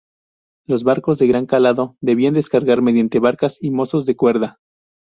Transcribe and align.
Los 0.65 0.83
barcos 0.83 1.19
de 1.19 1.27
gran 1.27 1.45
calado 1.45 1.95
debían 2.01 2.33
descargar 2.33 2.81
mediante 2.81 3.19
barcas 3.19 3.59
y 3.61 3.69
mozos 3.69 4.07
de 4.07 4.15
cuerda. 4.15 4.57